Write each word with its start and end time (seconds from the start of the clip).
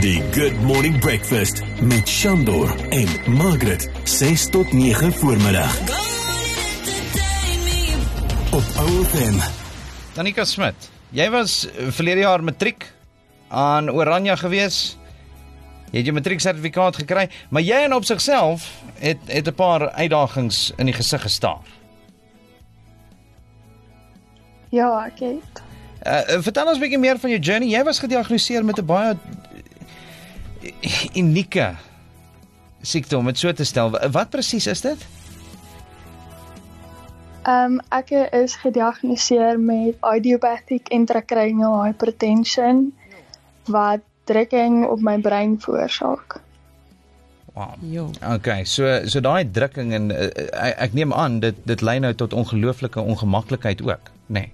Die 0.00 0.22
Good 0.32 0.62
Morning 0.64 0.98
Breakfast 0.98 1.62
met 1.82 2.08
Shandor 2.08 2.70
en 2.88 3.32
Margaret 3.36 3.90
6 4.02 4.50
tot 4.50 4.72
9 4.72 5.12
voormiddag. 5.12 5.80
Op 8.52 8.64
OFM. 8.80 9.36
Tanika 10.12 10.44
Smit, 10.44 10.88
jy 11.12 11.26
was 11.30 11.68
verlede 11.92 12.24
jaar 12.24 12.40
matriek 12.44 12.86
aan 13.48 13.90
Oranje 13.90 14.36
gewees. 14.40 14.96
Jy 15.90 15.98
het 15.98 16.08
jou 16.08 16.16
matrieksertifikaat 16.16 17.02
gekry, 17.02 17.28
maar 17.52 17.62
jy 17.62 17.84
en 17.84 17.94
op 17.98 18.08
sigself 18.08 18.70
het 19.04 19.20
het 19.28 19.52
'n 19.52 19.54
paar 19.54 19.90
uitdagings 19.90 20.72
in 20.76 20.88
die 20.88 20.96
gesig 20.96 21.22
gestaar. 21.22 21.66
Ja, 24.70 25.04
ek 25.12 25.20
het. 25.20 25.62
Uh, 26.06 26.40
vertel 26.40 26.66
ons 26.66 26.76
'n 26.76 26.80
bietjie 26.80 26.98
meer 26.98 27.18
van 27.18 27.30
jou 27.30 27.40
journey. 27.40 27.68
Jy 27.68 27.84
was 27.84 27.98
gediagnoseer 27.98 28.64
met 28.64 28.78
'n 28.78 28.86
baie 28.86 29.16
unieke 31.22 31.74
siekte 32.82 33.18
om 33.18 33.28
dit 33.30 33.38
so 33.38 33.52
te 33.52 33.64
stel. 33.64 33.92
Wat 34.12 34.30
presies 34.32 34.66
is 34.66 34.84
dit? 34.84 35.08
Ehm 37.48 37.78
um, 37.78 37.80
ek 37.88 38.12
is 38.36 38.58
gediagnoseer 38.60 39.56
met 39.60 39.96
idiopathic 40.16 40.90
intracranial 40.92 41.78
hypertension 41.84 42.90
wat 43.72 44.04
drukking 44.28 44.84
op 44.86 45.00
my 45.00 45.16
brein 45.20 45.56
veroorsaak. 45.60 46.40
Wow. 47.54 47.74
Jo. 47.80 48.10
Okay, 48.34 48.64
so 48.64 48.86
so 49.08 49.20
daai 49.20 49.50
drukking 49.50 49.94
en 49.96 50.10
uh, 50.12 50.28
ek, 50.52 50.74
ek 50.86 50.92
neem 50.94 51.12
aan 51.12 51.40
dit 51.40 51.56
dit 51.66 51.80
lei 51.82 51.98
nou 51.98 52.12
tot 52.14 52.36
ongelooflike 52.36 53.00
ongemaklikheid 53.00 53.82
ook, 53.82 54.12
nê. 54.28 54.44
Nee. 54.44 54.52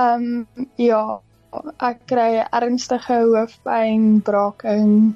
Ehm 0.00 0.24
um, 0.30 0.68
ja, 0.80 1.20
ek 1.78 2.06
kry 2.06 2.44
ernstige 2.52 3.20
hoofpyn, 3.26 4.20
braaking, 4.26 5.14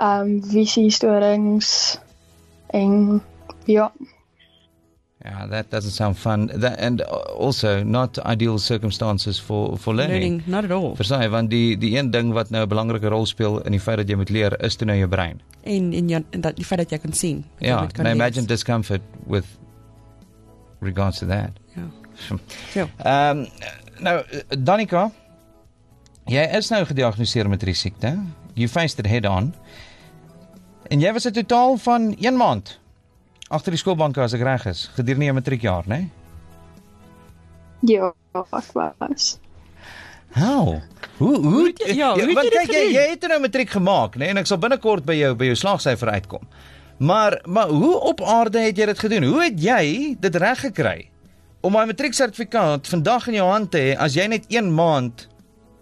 ehm 0.00 0.20
um, 0.20 0.42
visiestorings 0.52 1.98
en 2.74 3.22
ja, 3.66 3.90
Yeah, 5.24 5.46
that 5.46 5.70
doesn't 5.70 5.90
sound 5.90 6.16
fun. 6.16 6.46
That, 6.46 6.78
and 6.78 7.02
also 7.02 7.82
not 7.82 8.18
ideal 8.24 8.58
circumstances 8.58 9.38
for 9.38 9.76
for 9.76 9.92
learning. 9.94 10.22
Learning, 10.22 10.42
not 10.46 10.64
at 10.64 10.70
all. 10.70 10.94
Versaai, 10.96 11.28
want 11.28 11.50
die 11.50 11.76
die 11.76 11.96
een 11.98 12.10
ding 12.10 12.32
wat 12.32 12.50
nou 12.50 12.62
'n 12.62 12.68
belangrike 12.68 13.08
rol 13.08 13.26
speel 13.26 13.60
in 13.60 13.72
die 13.72 13.80
feit 13.80 13.96
dat 13.96 14.08
jy 14.08 14.16
moet 14.16 14.30
leer 14.30 14.54
is 14.64 14.76
toe 14.76 14.86
nou 14.86 14.96
jou 14.98 15.08
brein. 15.08 15.40
En 15.62 15.92
en 15.92 16.08
ja, 16.08 16.22
en 16.30 16.40
dat 16.40 16.56
die 16.56 16.64
feit 16.64 16.80
dat 16.80 16.90
jy 16.90 16.98
kan 16.98 17.12
sien. 17.12 17.44
Ja, 17.58 17.80
dit 17.80 17.92
kan 17.92 18.06
and 18.06 18.14
I 18.14 18.18
lees. 18.18 18.20
imagine 18.20 18.46
discomfort 18.46 19.02
with 19.26 19.44
regards 20.80 21.18
to 21.18 21.26
that. 21.26 21.50
Ja. 21.74 21.82
Ja. 22.74 22.86
Ehm 22.96 23.38
um, 23.38 23.46
nou 23.98 24.24
Danica, 24.58 25.10
jy 26.28 26.44
is 26.58 26.68
nou 26.70 26.84
gediagnoseer 26.84 27.48
met 27.48 27.62
hierdie 27.62 27.78
siekte. 27.78 28.14
You 28.54 28.68
faced 28.68 28.98
it 28.98 29.06
head 29.06 29.26
on. 29.26 29.54
En 30.90 31.00
jy 31.00 31.12
was 31.12 31.26
'n 31.26 31.32
totaal 31.32 31.76
van 31.76 32.14
1 32.18 32.36
maand 32.36 32.78
agter 33.48 33.72
die 33.72 33.80
skoolbanke 33.80 34.20
as 34.20 34.32
ek 34.32 34.42
reg 34.44 34.66
is, 34.66 34.90
gedurende 34.94 35.24
jou 35.24 35.34
matriekjaar, 35.34 35.84
né? 35.88 35.88
Nee? 35.88 36.10
ja, 37.96 38.12
ek 38.34 38.94
was. 38.98 39.38
How? 40.34 40.80
Hoe 41.18 41.36
hoe 41.40 41.66
het 41.66 41.78
jy- 41.78 41.94
ja, 41.96 42.12
hoe 42.12 42.26
het 42.26 42.34
want 42.34 42.50
kyk 42.50 42.70
jy 42.72 42.92
jy 42.92 43.08
het 43.10 43.26
nou 43.28 43.40
matriek 43.40 43.70
gemaak, 43.70 44.14
né? 44.14 44.18
Nee? 44.18 44.28
En 44.28 44.36
ek 44.36 44.46
sal 44.46 44.58
binnekort 44.58 45.04
by 45.04 45.14
jou 45.14 45.34
by 45.34 45.44
jou 45.44 45.54
slaagsyfer 45.54 46.08
uitkom. 46.08 46.46
Maar 46.98 47.40
maar 47.46 47.68
hoe 47.68 48.00
op 48.00 48.20
aarde 48.22 48.60
het 48.60 48.76
jy 48.76 48.86
dit 48.86 48.98
gedoen? 48.98 49.22
Hoe 49.22 49.42
het 49.42 49.60
jy 49.62 50.16
dit 50.20 50.34
reg 50.36 50.60
gekry 50.60 51.08
om 51.60 51.72
my 51.72 51.84
matrieksertifikaat 51.86 52.86
vandag 52.88 53.28
in 53.28 53.34
jou 53.34 53.48
hand 53.50 53.70
te 53.70 53.78
hê 53.78 53.96
as 53.98 54.14
jy 54.14 54.26
net 54.26 54.44
1 54.48 54.74
maand 54.74 55.28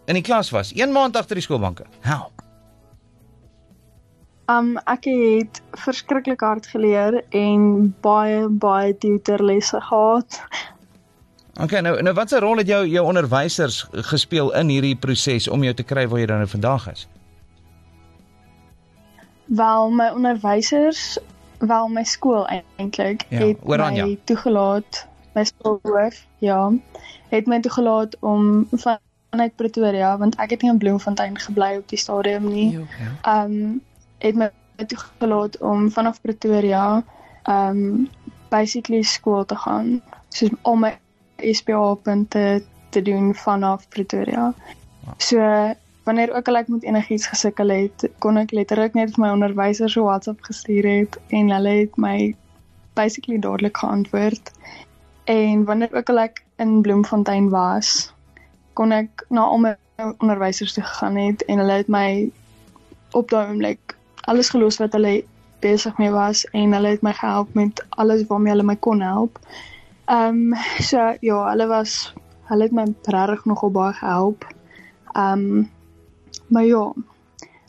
in 0.07 0.15
die 0.19 0.23
klas 0.23 0.51
was? 0.55 0.73
1 0.75 0.93
maand 0.93 1.17
agter 1.17 1.35
die 1.39 1.43
skoolbanke. 1.45 1.85
How? 2.07 2.29
Um 4.49 4.77
ek 4.87 5.05
het 5.11 5.59
verskriklik 5.83 6.41
hard 6.47 6.67
geleer 6.71 7.17
en 7.35 7.95
baie 8.05 8.45
baie 8.49 8.93
tutorlesse 9.03 9.81
gehad. 9.81 10.41
Okay, 11.63 11.81
nou 11.81 11.97
nou 12.03 12.13
watse 12.15 12.39
rol 12.45 12.61
het 12.63 12.69
jou 12.71 12.83
jou 12.87 13.03
onderwysers 13.09 13.81
gespeel 14.13 14.53
in 14.61 14.69
hierdie 14.71 14.95
proses 14.97 15.49
om 15.49 15.65
jou 15.65 15.75
te 15.75 15.83
kry 15.83 16.05
waar 16.09 16.21
jy 16.23 16.27
dan 16.31 16.45
nou 16.45 16.49
vandag 16.53 16.87
is? 16.93 17.07
Wel 19.47 19.91
my 19.91 20.09
onderwysers, 20.15 21.19
wel 21.59 21.89
my 21.89 22.03
skool 22.05 22.47
eintlik 22.51 23.25
Ja, 23.31 23.39
het 23.47 23.59
Oranje. 23.65 24.05
my 24.07 24.19
toegelaat, 24.25 25.07
my 25.35 25.45
skoolhoof, 25.45 26.23
ja, 26.39 26.71
het 27.31 27.47
my 27.47 27.61
toegelaat 27.61 28.17
om 28.21 28.67
van- 28.73 28.99
vanuit 29.37 29.57
Pretoria 29.61 30.17
want 30.19 30.37
ek 30.41 30.57
het 30.57 30.65
nie 30.65 30.73
in 30.73 30.81
Bloemfontein 30.81 31.37
gebly 31.39 31.77
op 31.81 31.89
die 31.93 32.01
stadium 32.01 32.49
nie. 32.49 32.71
Jo. 32.81 32.87
um 33.29 33.81
het 34.25 34.37
my 34.41 34.49
toegelaat 34.89 35.59
om 35.61 35.91
vanaf 35.93 36.21
Pretoria 36.25 37.05
um 37.45 38.09
basically 38.49 39.03
skool 39.03 39.45
te 39.45 39.57
gaan. 39.57 40.01
Soos 40.33 40.55
al 40.63 40.81
my 40.81 40.93
SPA 41.53 41.95
punte 41.95 42.63
te 42.91 43.03
doen 43.03 43.35
vanaf 43.35 43.89
Pretoria. 43.89 44.55
So 45.19 45.39
wanneer 46.07 46.35
ook 46.35 46.49
al 46.49 46.63
ek 46.63 46.69
met 46.69 46.85
enigiets 46.87 47.27
gesukkel 47.27 47.69
het, 47.75 48.09
kon 48.19 48.39
ek 48.39 48.55
letterlik 48.55 48.95
net 48.95 49.15
vir 49.15 49.25
my 49.25 49.31
onderwyser 49.35 49.91
so 49.91 50.07
WhatsApp 50.07 50.43
gestuur 50.47 50.87
het 50.87 51.19
en 51.35 51.51
hulle 51.51 51.73
het 51.83 51.97
my 52.01 52.35
basically 52.95 53.39
dadelik 53.43 53.77
geantwoord. 53.77 54.53
En 55.27 55.65
wanneer 55.65 55.93
ook 55.93 56.09
al 56.15 56.23
ek 56.29 56.45
in 56.63 56.81
Bloemfontein 56.81 57.51
was, 57.51 58.13
kon 58.79 58.93
ek 58.93 59.25
na 59.33 59.47
al 59.49 59.63
my 59.65 59.75
onderwysers 60.21 60.77
toe 60.77 60.85
gegaan 60.85 61.17
het 61.17 61.45
en 61.49 61.63
hulle 61.63 61.81
het 61.81 61.89
my 61.93 62.09
op 63.17 63.31
daai 63.33 63.49
oomblik 63.49 63.97
alles 64.27 64.51
gelos 64.53 64.79
wat 64.83 64.93
hulle 64.93 65.23
besig 65.65 65.99
mee 65.99 66.13
was 66.13 66.45
en 66.53 66.75
hulle 66.77 66.95
het 66.95 67.03
my 67.07 67.13
gehelp 67.17 67.55
met 67.55 67.83
alles 67.89 68.27
waarmee 68.29 68.53
hulle 68.53 68.67
my 68.67 68.77
kon 68.77 69.01
help. 69.01 69.39
Ehm 70.07 70.53
um, 70.53 70.57
so 70.79 71.15
ja, 71.21 71.39
hulle 71.51 71.67
was 71.67 72.15
hulle 72.51 72.69
het 72.69 72.75
my 72.75 72.85
regtig 73.15 73.45
nogal 73.45 73.71
baie 73.71 73.95
gehelp. 74.01 74.47
Ehm 75.15 75.47
um, 75.47 75.71
maar 76.49 76.65
ja. 76.65 76.93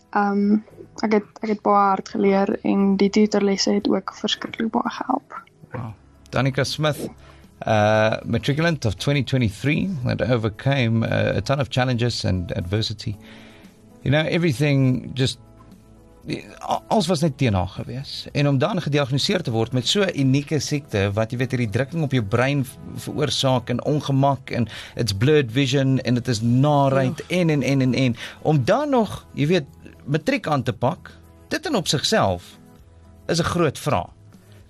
Ehm 0.09 0.41
um, 0.41 0.63
ek 1.05 1.13
het 1.13 1.41
ek 1.41 1.49
het 1.49 1.61
baie 1.61 1.87
hard 1.93 2.09
geleer 2.09 2.59
en 2.63 2.95
die 2.97 3.09
tutorlesse 3.09 3.71
het 3.71 3.89
ook 3.89 4.13
verskriklik 4.13 4.71
baie 4.73 4.89
gehelp. 4.99 5.41
Wow. 5.71 5.93
Danica 6.29 6.63
Smith, 6.63 7.09
uh, 7.65 8.17
matriculant 8.25 8.85
of 8.85 8.95
2023, 8.95 9.89
that 10.05 10.21
overcame 10.21 11.03
uh, 11.03 11.37
a 11.37 11.41
ton 11.41 11.59
of 11.59 11.69
challenges 11.69 12.25
and 12.25 12.51
adversity. 12.57 13.17
You 14.03 14.11
know, 14.11 14.21
everything 14.21 15.11
just 15.13 15.39
alles 16.89 17.07
was 17.07 17.21
net 17.23 17.37
teen 17.39 17.55
haar 17.55 17.69
gewees 17.71 18.25
en 18.35 18.49
om 18.49 18.57
dan 18.59 18.81
gediagnoseer 18.83 19.45
te 19.47 19.51
word 19.51 19.71
met 19.71 19.87
so 19.87 20.03
'n 20.03 20.11
unieke 20.19 20.59
siekte 20.59 21.11
wat 21.15 21.31
jy 21.31 21.37
weet 21.37 21.51
hierdie 21.55 21.69
drukking 21.71 22.03
op 22.03 22.11
jou 22.11 22.23
brein 22.23 22.65
veroorsaak 22.95 23.69
en 23.69 23.79
ongemak 23.83 24.51
en 24.51 24.67
it's 24.95 25.15
blurred 25.15 25.51
vision 25.51 25.99
en 26.03 26.19
dit 26.19 26.27
is 26.27 26.41
narheid 26.41 27.23
en 27.27 27.49
en 27.49 27.63
en 27.63 27.81
en 27.81 27.93
en 27.93 28.15
om 28.41 28.59
dan 28.65 28.89
nog 28.89 29.25
jy 29.33 29.47
weet 29.47 29.65
matriek 30.05 30.47
aan 30.47 30.63
te 30.63 30.73
pak 30.73 31.15
dit 31.47 31.65
in 31.65 31.75
op 31.75 31.87
sigself 31.87 32.59
is 33.27 33.39
'n 33.39 33.43
groot 33.43 33.79
vraag 33.79 34.17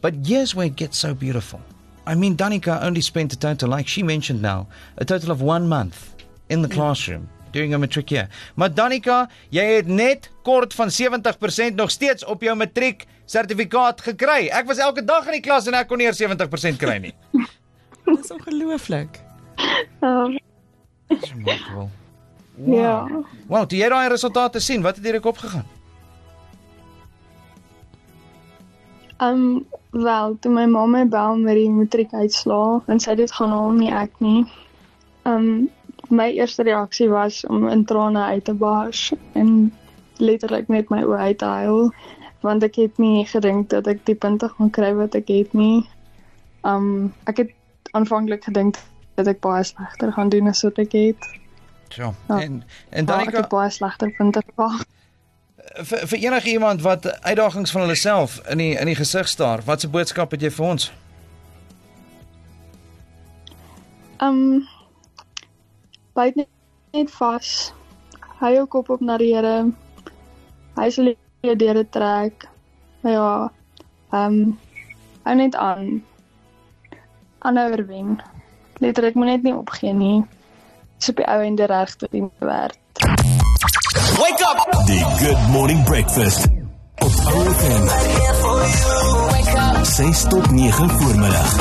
But 0.02 0.25
here's 0.25 0.54
where 0.54 0.68
it 0.68 0.78
gets 0.78 0.98
so 0.98 1.14
beautiful. 1.14 1.59
I 2.07 2.16
mean, 2.16 2.35
Danica 2.38 2.81
only 2.84 3.01
spent 3.01 3.34
a 3.34 3.38
total, 3.38 3.69
like 3.69 3.88
she 3.88 4.01
mentioned 4.03 4.41
now, 4.41 4.68
a 4.97 5.03
total 5.06 5.31
of 5.31 5.41
one 5.41 5.68
month 5.68 6.16
in 6.50 6.62
the 6.62 6.69
classroom 6.69 7.28
during 7.51 7.72
her 7.72 7.79
matric 7.79 8.12
year. 8.12 8.29
Maar 8.56 8.73
Danica, 8.73 9.28
jy 9.51 9.66
het 9.75 9.88
net 9.88 10.29
kort 10.44 10.73
van 10.73 10.88
70% 10.90 11.75
nog 11.75 11.91
steeds 11.91 12.25
op 12.25 12.41
jou 12.41 12.56
matriek 12.56 13.06
sertifikaat 13.25 14.01
gekry. 14.01 14.47
Ek 14.47 14.68
was 14.68 14.78
elke 14.79 15.03
dag 15.03 15.25
in 15.28 15.40
die 15.40 15.44
klas 15.44 15.68
en 15.68 15.75
ek 15.75 15.88
kon 15.91 16.00
nie 16.00 16.07
eers 16.07 16.22
70% 16.23 16.79
kry 16.79 16.97
nie. 17.09 17.13
Dit 18.07 18.24
is 18.24 18.31
ongelooflik. 18.31 19.19
Um, 20.00 20.38
It's 21.09 21.31
remarkable. 21.31 21.89
Ja. 22.68 23.07
Wow, 23.48 23.65
toe 23.69 23.77
jy 23.80 23.88
daai 23.92 24.07
resultate 24.12 24.60
sien, 24.63 24.81
wat 24.83 24.98
het 24.98 25.06
deur 25.06 25.19
jou 25.19 25.27
kop 25.30 25.39
Um 29.19 29.66
wel, 29.92 30.38
toe 30.40 30.52
my 30.52 30.66
ma 30.66 30.86
my 30.86 31.08
bel 31.10 31.38
met 31.38 31.56
die 31.58 31.69
matriekuitslae 31.69 32.81
en 32.86 33.00
sy 33.00 33.16
dit 33.16 33.31
gaan 33.31 33.50
haal 33.56 33.72
nie 33.74 33.92
ek 33.92 34.19
nie. 34.22 34.46
Um 35.25 35.69
my 36.10 36.30
eerste 36.31 36.64
reaksie 36.64 37.10
was 37.10 37.42
om 37.46 37.68
in 37.68 37.86
trane 37.86 38.22
uit 38.24 38.46
te 38.46 38.54
bars 38.54 39.14
en 39.34 39.72
letterlik 40.18 40.69
net 40.72 40.90
my 40.90 41.02
oë 41.04 41.18
uit 41.18 41.38
te 41.38 41.46
huil 41.46 41.90
want 42.46 42.64
ek 42.64 42.78
het 42.80 43.00
nie 43.02 43.25
gedink 43.25 43.69
dat 43.74 43.88
ek 43.88 44.06
die 44.06 44.16
punte 44.16 44.50
gaan 44.50 44.69
kry 44.69 44.94
wat 44.96 45.18
ek 45.18 45.28
het 45.34 45.54
nie. 45.58 45.81
Um 46.63 47.13
ek 47.25 47.38
het 47.44 47.52
aanvanklik 47.98 48.46
gedink 48.46 48.78
dat 49.18 49.28
ek 49.28 49.42
baie 49.42 49.63
slegter 49.66 50.13
gaan 50.13 50.30
doen 50.30 50.48
as 50.48 50.62
wat 50.63 50.78
ek 50.80 50.94
het. 50.94 51.30
So, 51.90 52.13
Ja. 52.28 52.40
en 52.40 52.63
en 52.90 53.06
Maar 53.06 53.20
ek 53.20 53.25
Danica 53.25 53.38
het 53.38 53.50
baie 53.50 53.70
slegter 53.70 54.13
punte 54.18 54.44
verwag. 54.46 54.86
Vir, 55.83 56.07
vir 56.07 56.19
enige 56.19 56.50
iemand 56.50 56.81
wat 56.81 57.21
uitdagings 57.21 57.71
van 57.71 57.81
hulle 57.81 57.95
self 57.95 58.39
in 58.50 58.57
die 58.57 58.74
in 58.75 58.89
die 58.89 58.95
gesig 58.95 59.27
staar, 59.27 59.62
watse 59.65 59.89
boodskap 59.89 60.31
het 60.31 60.41
jy 60.41 60.51
vir 60.51 60.65
ons? 60.65 60.91
Um 64.24 64.68
byt 66.18 66.35
net, 66.35 66.50
net 66.94 67.12
vas. 67.12 67.74
hou 68.39 68.53
jou 68.53 68.65
kop 68.68 68.89
op 68.89 69.01
na 69.01 69.18
die 69.18 69.33
Here. 69.33 69.71
Hy 70.77 70.89
sal 70.94 71.13
jou 71.45 71.56
deur 71.56 71.74
dit 71.74 71.91
trek. 71.91 72.47
Maar 73.01 73.13
ja, 73.13 73.51
ehm 74.12 74.39
um, 74.41 74.57
hou 75.24 75.35
net 75.35 75.56
aan. 75.56 76.03
Aanhou 77.39 77.85
wen. 77.85 78.18
Letterlik 78.79 79.15
moet 79.15 79.25
net 79.25 79.44
nie 79.44 79.56
opgee 79.56 79.94
nie. 79.94 80.25
Dis 80.97 81.09
op 81.09 81.21
die 81.21 81.25
ou 81.29 81.41
ende 81.44 81.65
reg 81.65 81.95
tot 81.95 82.12
die 82.12 82.25
werd. 82.39 82.87
Wake 83.98 84.42
up! 84.42 84.86
The 84.86 85.16
Good 85.20 85.50
Morning 85.50 85.84
Breakfast. 85.84 86.48
Op 86.98 87.12
OFM. 87.34 87.88
6 89.84 90.22
tot 90.30 90.52
9 90.52 90.90
voormiddag. 90.90 91.56